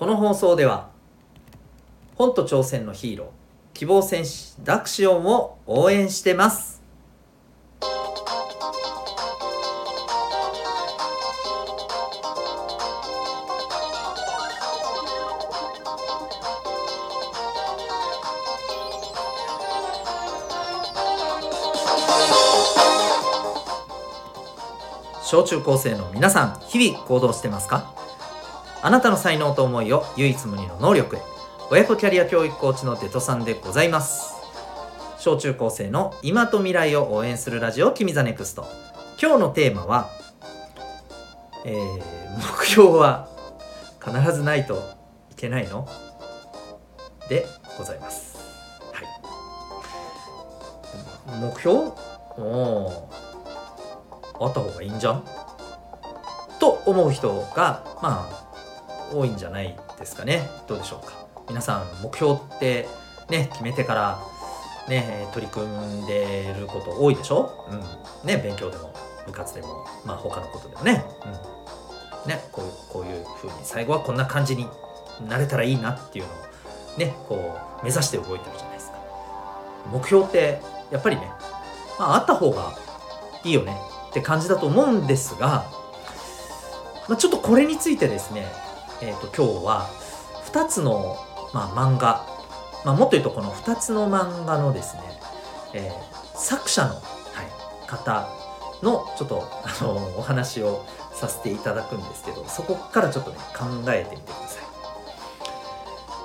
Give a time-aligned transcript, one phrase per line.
[0.00, 0.88] この放送では
[2.16, 3.28] 本と挑戦のヒーロー
[3.74, 6.80] 希望戦士ダクシオンを応援してます。
[25.22, 27.92] 小中高生の皆さん日々行動してますか？
[28.82, 31.20] あなたの才能と思いを唯一無二の能力へ。
[31.70, 34.34] 親子キャリア教育コーチのデトさんでございます。
[35.18, 38.66] 小中高生の今と未来を応援するラジオ君ザネクスト。
[39.20, 40.08] 今日のテーマは、
[41.66, 41.98] えー、
[42.58, 43.28] 目標は
[44.02, 44.76] 必ずないと
[45.30, 45.86] いけないの？
[47.28, 47.44] で
[47.76, 48.38] ございます。
[48.94, 49.06] はい。
[51.38, 51.92] 目標？
[52.38, 53.10] おお
[54.40, 55.24] あった方がいいんじゃん？
[56.58, 58.39] と思う人がまあ
[59.12, 60.48] 多いんじゃないですかね。
[60.66, 61.26] どうでしょうか。
[61.48, 62.88] 皆さん目標って
[63.28, 64.18] ね決めてから
[64.88, 67.66] ね取り組んでること多いでしょ？
[67.70, 68.28] うん。
[68.28, 68.92] ね勉強でも
[69.26, 71.04] 部活でもまあ他のことでもね。
[72.24, 72.30] うん。
[72.30, 74.66] ねこういうこういう風に最後はこんな感じに
[75.28, 78.98] なれたらいいなっていうのをねこう目指して動いてるじゃないですか。
[79.90, 81.30] 目標ってやっぱりね
[81.98, 82.76] まああった方が
[83.44, 83.76] いいよね
[84.10, 85.64] って感じだと思うんですが、
[87.08, 88.46] まあ、ちょっとこれについてですね、
[89.02, 89.88] えー、と今日は
[90.52, 91.16] 2つの、
[91.54, 92.26] まあ、漫画、
[92.84, 95.02] まあ、もっと言うとこの2つの漫画のですね、
[95.74, 98.28] えー、作者の、はい、方
[98.82, 100.84] のちょっとあのお話を
[101.14, 104.64] させていただくんですけどそこからちょっとね考えてみてください。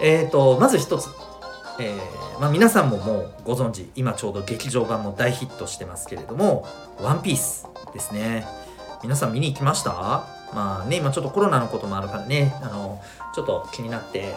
[0.02, 1.08] えーと、まず一つ、
[1.80, 6.68] えーまあ、皆さんももうご存知今ちょうど劇場版も大ヒットしてますけれども
[7.02, 8.46] 「ワンピースですね。
[9.04, 10.35] 皆さん見に行きました？
[10.56, 13.02] まあね今ちょっとコロナのこともあるからねあの
[13.36, 14.34] ちょっと気になって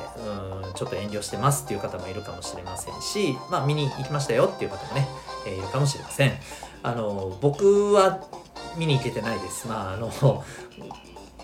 [0.65, 5.09] うんちょっと遠慮してますっていう方もいるかもしれませんしまあ見に行きましたよっていう方もね、
[5.47, 6.33] えー、いるかもしれません。
[6.83, 8.25] あの僕は
[8.77, 9.67] 見に行けてないです。
[9.69, 10.11] まああの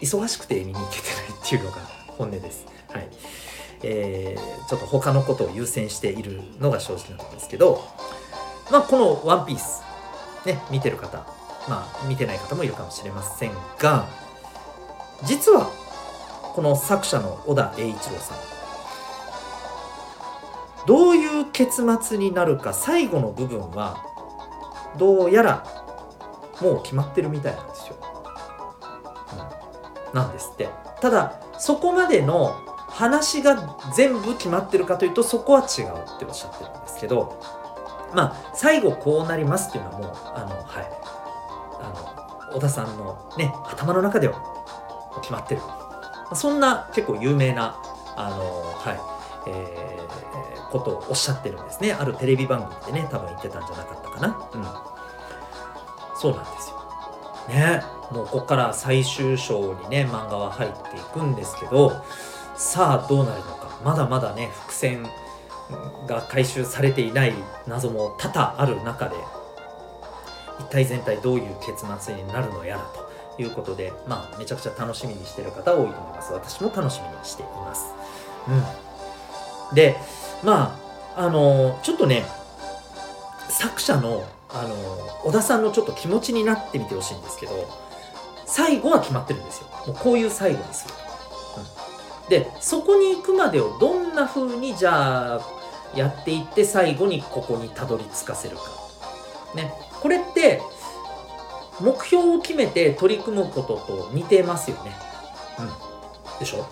[0.00, 2.66] 忙しくて見に行けてないっていうのが本音です。
[2.90, 3.08] はい。
[3.82, 7.84] えー、ちょっと他のことを優先しているのが正直なんですけど
[8.70, 9.82] まあこの「ワンピース
[10.46, 11.18] ね見てる方
[11.68, 14.06] まあ見てない方もいるかもしれませんが
[15.22, 15.70] 実は
[16.54, 18.38] この作者の小田栄一郎さん
[20.86, 24.04] どういう結末になるか最後の部分は
[24.98, 25.64] どうやら
[26.60, 27.96] もう決まってるみたいなんですよ。
[30.12, 30.68] うん、なんですって。
[31.00, 32.54] ただそこまでの
[32.88, 35.86] 話が全部決まってるかというとそこは違う
[36.16, 37.42] っておっしゃってるんですけど
[38.14, 40.90] まあ最後こうなりますっていうのはもうあのはい
[41.80, 44.63] あの小田さんのね頭の中では
[45.20, 45.60] 決まってる。
[46.34, 47.76] そんな結構有名な
[48.16, 48.36] あの
[48.78, 49.00] はい
[49.46, 51.92] えー、ことをおっしゃってるんですね。
[51.92, 54.28] あるテレビ番組でね多分言ってたんじゃなかったかな。
[54.54, 54.64] うん。
[56.18, 56.76] そうなんですよ。
[57.48, 57.82] ね。
[58.10, 61.92] もうここから最終章にね漫画は入っていくんですけど
[62.54, 63.78] さあどうなるのか。
[63.84, 65.06] まだまだね伏線
[66.06, 67.34] が回収されていない
[67.66, 69.16] 謎も多々ある中で
[70.60, 73.03] 一体全体どういう結末になるのやらと。
[73.38, 76.32] いうことで、まあ、めちゃくちゃ楽しみにしてる方多いと思います。
[76.32, 77.86] 私も楽しみにしています。
[79.70, 79.74] うん。
[79.74, 79.96] で、
[80.42, 80.78] ま
[81.16, 82.24] あ、あのちょっとね、
[83.48, 84.74] 作者の、あの
[85.24, 87.68] 小田さんのちょっと気持ちになってみてほしいんですけど、
[88.46, 89.68] 最後は決まってるんですよ。
[89.86, 90.94] もうこういう最後にする。
[92.24, 95.40] うん、で、そこに行くまでをどんな風にじゃあ
[95.94, 98.62] やっていって最後にここにたどり着かせるか。
[99.54, 99.72] ね。
[100.00, 100.60] これって
[101.80, 104.92] 目標を決めて取り組むことと似てますよね。
[105.58, 106.38] うん。
[106.38, 106.66] でしょ？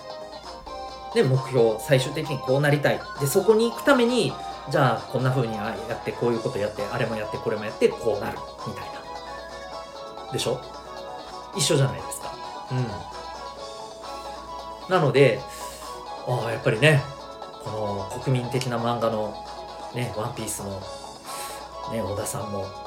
[1.15, 3.01] で、目標、最終的にこうなりたい。
[3.21, 4.33] で、そこに行くために、
[4.71, 8.39] じゃあこんな風にやって、こういうことやって、あれもやって、これもやって、こうなる。
[8.67, 8.85] みたい
[10.27, 10.33] な。
[10.33, 10.61] でしょ？
[11.55, 12.35] 一緒じゃないですか。
[12.71, 12.87] うん。
[14.89, 15.41] なので、
[16.27, 17.03] ああ、やっぱりね、
[17.63, 19.35] この国民的な漫画の
[19.95, 20.81] ね、ワンピースの
[21.93, 22.82] ね、小田さんもあ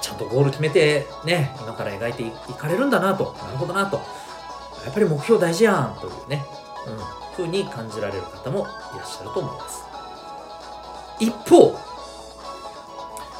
[0.00, 3.34] ちゃんとゴール決めてね今から描いていかれるんだなと。
[3.42, 4.00] なるほどなと。
[4.84, 6.44] やっぱり目標大事やんというね、
[6.86, 8.60] うん、ふうに感じられる方も
[8.94, 9.84] いらっしゃると思います。
[11.20, 11.72] 一方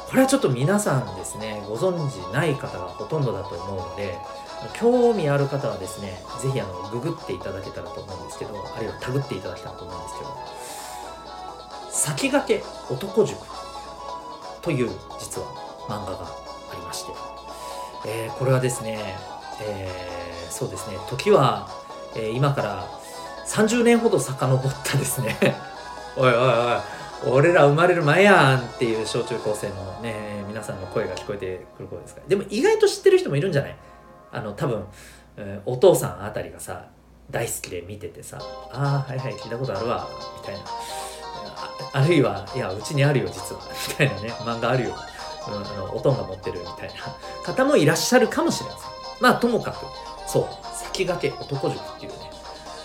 [0.09, 4.17] これはちょっと皆さんですねご存知ない方がほとんどだと思うので
[4.73, 10.31] 興味ある方はですね是非あのググっていただけたらと思うんですけどあるいはタグっていただけたらと思うんですけど
[11.91, 13.39] 先駆け男塾
[14.61, 16.25] という実は漫画が
[16.71, 17.11] ありまして、
[18.07, 19.17] えー、これはですね、
[19.61, 20.97] えー、そうですね。
[21.09, 21.67] 時は、
[22.15, 22.87] え、今から
[23.47, 25.35] 30年ほど遡ったですね。
[26.15, 26.45] おいおいおい
[27.27, 32.27] 俺ら生まれる前やんっていう小中高生のね皆さんの声が聞こえてくる声ですから。
[32.29, 33.75] でも意外と知ってる人もいるんじゃない？
[34.31, 34.85] あの多分、
[35.65, 36.85] お父さんあたりがさ
[37.29, 38.37] 大好きで見ててさ
[38.71, 40.07] 「ああはいはい聞いたことあるわ」
[40.39, 40.61] みたいな。
[41.91, 43.61] あるいはいやうちにあるよ実は。
[43.89, 44.95] みたいなね漫画あるよ、
[45.47, 46.93] うん、あのおとんが持ってるみたいな
[47.43, 48.89] 方もいらっしゃるかもしれません。
[49.21, 49.85] まあともかく
[50.27, 52.17] そう先駆け男塾っていうね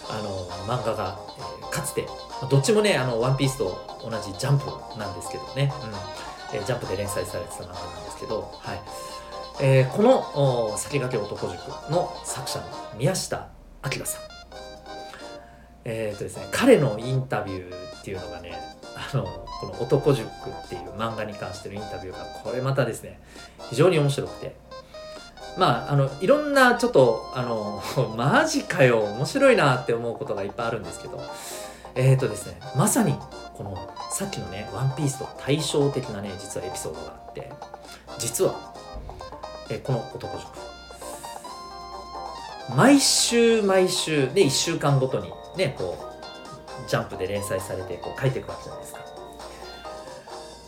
[0.08, 1.18] あの漫画が、
[1.60, 2.06] えー、かつて
[2.50, 4.66] どっちもねあのワンピースと同じジャンプ
[4.98, 6.56] なんですけどね、うん。
[6.56, 8.80] えー、ジャンプで連載されてた漫画なんですけど、はい。
[9.60, 12.66] えー、この先駆け男塾の作者の
[12.98, 13.48] 宮下
[13.84, 14.22] 明さん。
[15.84, 18.52] えっ、ー、とですね彼のインタビューっていうのがね
[18.94, 19.24] あの
[19.60, 23.18] この「男塾」っていう漫画に関してのインタビューがこれまたですね
[23.70, 24.62] 非常に面白くて。
[25.56, 27.80] まああのいろんなちょっとあの
[28.16, 31.20] マジかよ面白いなって思うことがいっぱいあるんですけど。
[31.96, 33.16] えっ、ー、とですねまさに
[33.56, 33.78] この
[34.10, 37.52] さっきのね「ワンピースと対照的なね実はエピソードがあって。
[38.18, 38.74] 実は、
[39.70, 40.48] えこの男塾。
[42.76, 46.13] 毎週毎週で1週間ごとにねこう
[46.86, 49.00] ジャンプで連載されてこう書いていくわけじゃないですか。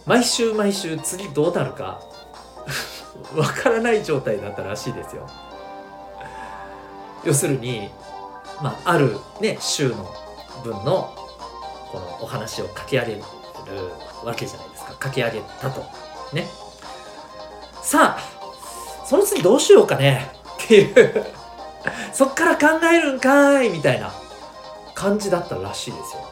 [0.07, 2.01] 毎週毎週次どうなるか
[3.35, 5.29] わからない状態だったらしいですよ。
[7.25, 7.91] 要するに
[8.63, 10.15] まああるね週の
[10.63, 11.13] 分の
[11.91, 13.23] このお話を書き上げる
[14.25, 14.97] わけじゃないですか。
[15.03, 15.85] 書き上げたと。
[16.33, 16.47] ね。
[17.83, 18.37] さあ
[19.05, 20.31] その次どうしようかね。
[20.65, 21.27] っていう。
[22.13, 24.13] そっから考えるんかいみたいな。
[24.97, 26.23] 感じだったらしいですよ。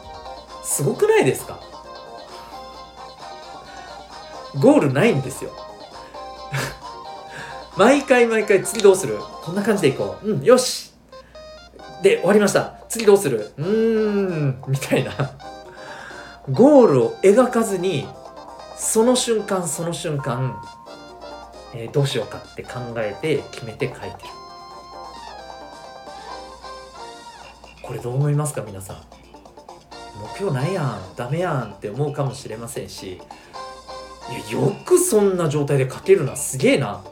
[0.63, 1.59] すごくないですか？
[4.59, 5.51] ゴールないんですよ。
[7.77, 9.19] 毎回毎回次どうする？
[9.43, 10.31] こんな感じでいこう。
[10.31, 10.91] うんよし。
[12.01, 12.73] で終わりました。
[12.89, 13.53] 次どうする？
[13.57, 15.11] うーんみたいな。
[16.51, 18.07] ゴールを描かずに
[18.77, 20.59] その瞬間その瞬間、
[21.73, 24.11] えー、どうしようかって考えて決めて書いてる。
[27.85, 28.97] これどう思いますか皆さん。
[30.19, 31.15] 目標ないやん。
[31.15, 33.21] ダメやんって思うかもしれませんし。
[34.29, 36.35] いやよくそんな状態で書けるな。
[36.35, 37.03] すげえな。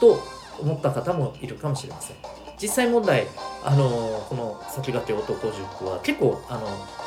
[0.00, 0.20] と
[0.60, 2.16] 思った方もいるかもしれません。
[2.60, 3.26] 実際問題
[3.64, 6.66] あのこの先駆け男塾は結構あの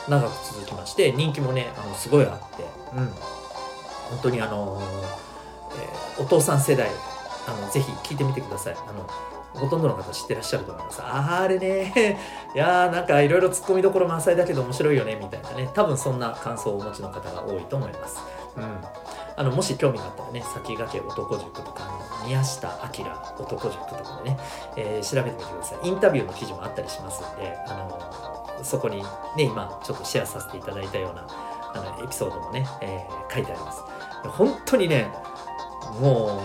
[0.09, 2.63] 長く続きまして人気もねあのすごいあって、
[2.95, 4.81] うん、本当にあの、
[6.17, 6.89] えー、お父さん世代
[7.47, 8.75] あのぜひ聞いてみてください。
[8.75, 9.07] あの
[9.53, 11.01] ほとんどの方知ってらっしゃると思います。
[11.01, 12.19] ああれね。
[12.55, 15.69] いやーなんかいろいろツッコミどころ満載だけど面白いよねみたいなね。
[15.73, 18.19] 多分そんな感想をお持ちの方が多いと思います。
[18.57, 18.63] うん。
[19.35, 21.83] あのもし興味があったらね先駆け男塾とか
[22.25, 22.67] 宮下
[22.97, 23.05] 明
[23.39, 24.39] 男塾とかでね、
[24.75, 25.87] えー、調べてみてください。
[25.87, 29.03] インタビューの記事もあったりしますんであのそこに
[29.35, 31.25] ね今ちょっとシェアさせていただいたような
[31.73, 33.81] あのエピソードもね、えー、書いてあります。
[34.29, 35.11] 本当にね
[35.99, 36.41] も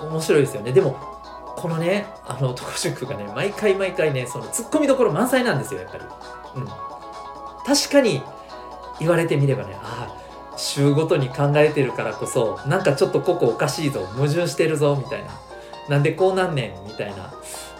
[0.00, 0.72] う面白いですよね。
[0.72, 1.13] でも
[1.56, 6.04] このねあの男塾がね毎回毎回ねそのツッコミどころ満載なんですよやっぱり。
[6.56, 6.66] うん。
[7.66, 8.22] 確かに
[9.00, 15.30] 言われてみればねああ週ごとに考えてるからこそなんかちょっとここおかしいぞ矛盾してるぞみたいな。
[15.88, 17.32] なんでこうなんねんみたいな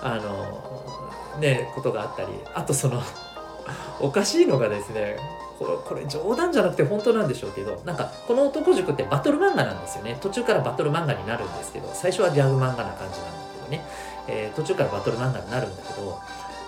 [0.03, 2.29] あのねことがあったり。
[2.55, 3.03] あとその
[4.01, 5.17] おかしいのがですね
[5.59, 10.19] これこれ冗談じゃなくて本当なんでしょうけどなんかこの男塾ってバトル漫画なんですよね。
[10.21, 13.85] 途中からバトル漫画になるんですけど最初はギャグ漫画な感じなんだけどね、
[14.29, 16.21] えー、途中からバトル漫画になるんだけど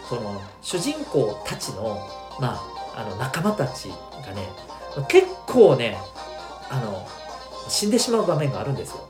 [0.09, 1.99] その主人公たちの
[2.41, 4.49] まああの仲間たちがね
[5.09, 5.99] 結構ね
[6.71, 7.07] あの
[7.69, 9.09] 死んでしまう場面があるんですよ。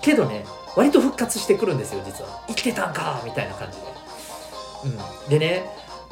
[0.00, 2.42] けどね割と復活してくるんですよ実は。
[2.48, 3.84] 生きてたんかみたいな感じで、
[5.24, 5.64] うん、でね、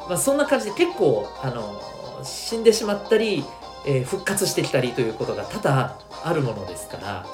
[0.07, 1.81] まあ、そんな感じで結構あの
[2.23, 3.43] 死んでしまったり、
[3.85, 7.25] えー、復活してきたりということが多々あるものですから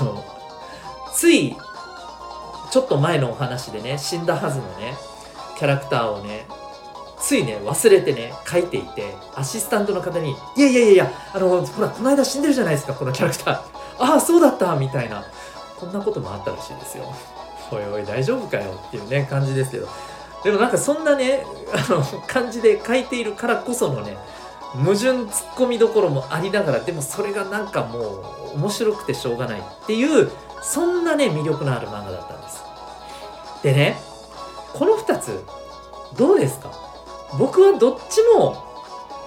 [0.00, 0.24] あの
[1.12, 1.56] つい
[2.72, 4.94] ちょっと前のお話でね死んだはずのね
[5.58, 6.46] キャラクターをね
[7.20, 13.60] ついね忘れてね書いていてアシスタントの方に「いやいやいやいやあのほらこの間死んでるじゃないですかこのキャラクター。
[13.98, 15.22] ああそうだった」みたいな。
[15.78, 17.12] こんなこともあったらしいですよ。
[17.72, 19.88] おいおい大丈夫かよっていうね感じですけど。
[20.44, 24.16] でもなんかそんなねあの感じで書いているからこそのね
[24.74, 27.98] 矛盾ツッコミどころもありながらでもそれがなんかも
[28.54, 30.30] う面白くてしょうがないっていう
[30.62, 32.62] そんなね魅力のある漫画だったんです。
[33.62, 33.96] でね
[34.72, 35.44] この2つ
[36.16, 36.70] どうですか？
[37.38, 38.64] 僕はどっちも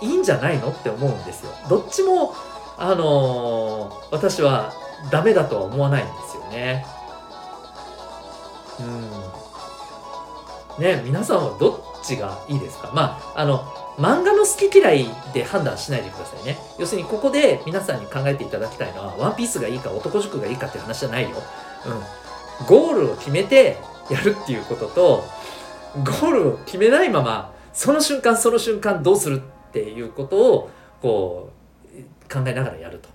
[0.01, 1.51] いいんじゃないのって思うんですよ。
[1.70, 2.34] どっちも
[2.77, 4.74] あのー、私は
[5.12, 6.86] ダメだとは思わないんですよね。
[8.80, 8.84] う
[10.82, 10.84] ん。
[10.84, 12.91] ね皆さんはどっちがいいですか？
[12.93, 13.63] まああの
[13.97, 16.57] 漫画の好き嫌いで判断しないでくださいね。
[16.77, 21.38] 要するにここで皆さんに考えていただきたいのはワンピースがいいか男塾がいいかっていう話じゃないよ、
[22.59, 23.77] うん、ゴールを決めて
[24.09, 25.24] やるっていうことと
[25.95, 30.69] ゴールを決めないままその瞬間その瞬間どうするっていうことを
[31.01, 33.09] こう考えながらやると、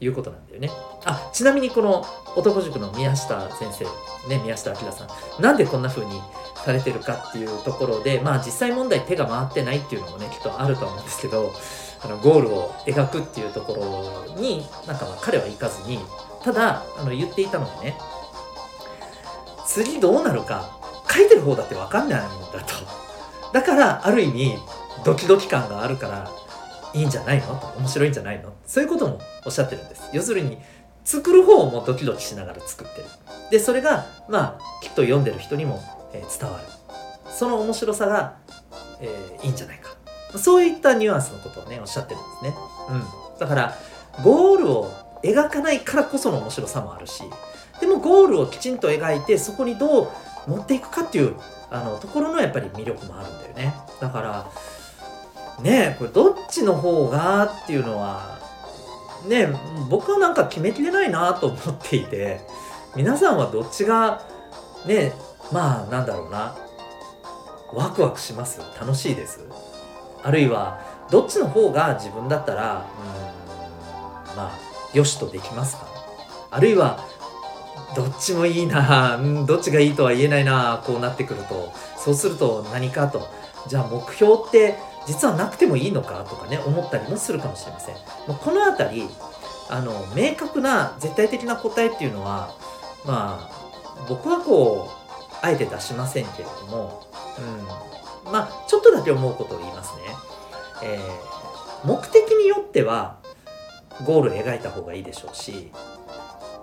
[0.00, 0.70] いうことなんだよね。
[1.04, 2.04] あちなみにこの
[2.36, 3.84] 男塾の宮下先生
[4.28, 5.06] ね宮下明さ
[5.38, 6.20] んなんでこんな風に
[6.64, 11.52] されてるかっていうところでまあ実際問題手が回ってないっていうのもねきっとあると思うんですけど
[12.04, 15.98] あのゴールを描くっていうところになんかまあ彼は行かずに
[16.42, 17.96] ただあの言っていたのがね
[19.66, 20.78] 次どうなるか
[21.10, 23.08] 書いてる方だって分かんないんだと。
[23.52, 24.58] だからある意味
[25.04, 26.30] ドキドキ感があるから
[26.94, 27.74] いいんじゃないの？
[27.78, 28.52] 面白いんじゃないの？
[28.66, 30.10] そういうこともおっしゃってるんです。
[30.12, 30.58] 要するに
[31.04, 33.06] 作る方もドキドキしながら作ってる。
[33.50, 36.64] でそれがまあきっと読んでる人にも、えー、伝わる。
[37.30, 38.36] その面白さが、
[39.00, 39.90] えー、いいんじゃないか。
[40.38, 42.54] そういったニュアンスのことをねおっしゃってるんですね。
[42.90, 43.38] うん。
[43.38, 43.74] だから
[44.22, 44.90] ゴールを
[45.22, 47.22] 描かないからこその面白さもあるし
[47.80, 50.10] でもゴールをきちんと描いてそこにどう
[50.46, 51.34] 持っていくかっていう
[51.70, 53.74] あのところのやっぱり魅力もあるんだよね。
[54.00, 54.50] だから
[55.62, 58.38] ねこれどっちの方がっていうのは
[59.26, 59.48] ね
[59.90, 62.40] 僕はなんか決めきれないなと思っていて
[62.96, 64.22] 皆さんはどっちが
[64.86, 65.12] ね
[65.52, 66.56] まあなんだろうな
[67.72, 68.60] ワクワクします？
[68.80, 69.40] 楽しいです？
[70.22, 72.86] あるいはどっちの方が自分だったら
[74.30, 74.58] うんまあ
[74.96, 75.86] よしとできますか？
[76.50, 77.04] あるいは
[77.96, 83.26] どっちもいいな、どっちがいいとは言えないなこうなってくるとそうすると何かと。
[83.66, 84.76] じゃあ目標って
[85.08, 87.94] 実はなくてもいいのかとかね思ったりもするかもしれません。
[88.26, 89.08] この辺り
[89.70, 92.54] あの明確な絶対的な答えっていうのは
[93.06, 97.06] まあ僕はこうあえて出しませんけれども、
[98.26, 100.02] うん、まあちょっとだけ思うことを言いますね、
[100.84, 103.16] えー、目的によっては
[104.04, 105.72] ゴール描いた方がいいでしょうし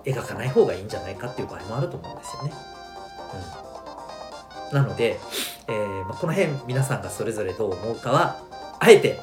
[0.04, 2.52] 描かない方がいいんじゃないかっていう場合もあると思うんですよね。
[4.70, 5.18] うん、なので、
[5.68, 8.40] えーまあ、この辺皆さんがそれぞれどう思うかは
[8.78, 9.18] あえて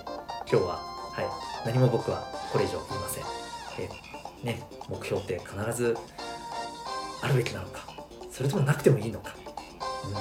[0.50, 0.76] 今日は、
[1.12, 1.22] は
[1.66, 3.24] い、何も僕はこれ以上言いません。
[3.80, 5.98] えー、ね、目標って必ず
[7.22, 7.88] あるべきなのか
[8.32, 9.34] それともなくてもいいのか、
[10.06, 10.20] うんま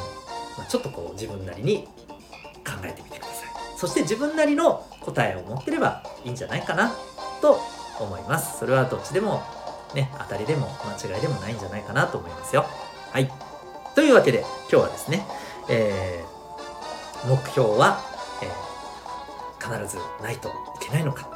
[0.61, 1.89] あ、ちょっとこう自分なりに
[2.65, 6.95] 考えてみてくださいそして自分なりの答えを持ってればいいんじゃないかな
[7.43, 7.61] と
[8.01, 9.43] 思いますそれはどっちでも
[9.95, 12.67] ね、当たりでも間違いでもないんじゃないかなと思いますよ。
[13.11, 13.31] はい。
[13.95, 15.27] というわけで今日はですね、
[15.69, 18.01] えー、目標は、
[18.43, 21.29] えー、必ずないといけないのか、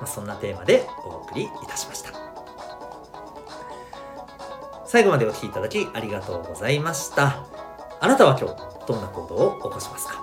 [0.00, 2.10] まあ、そんなテーマでお送りいたしました。
[4.86, 7.44] 最後までお聴きいただきありがとうございました。
[8.00, 10.14] あなたは今日どんな行動を起こしますか？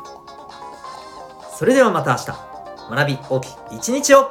[1.57, 4.29] それではまた明日、学び大きい一日を